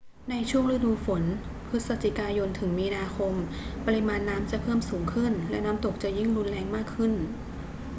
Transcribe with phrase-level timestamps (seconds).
[0.29, 1.23] ในช่วงฤดูฝน
[1.69, 3.33] พฤศจิกายนถึงมีนาคม
[3.85, 7.13] ปริมาณน้ำจะเพิ่มสูงขึ้น และน้ำตกจะยิ่งรุนแรงมากขึ้น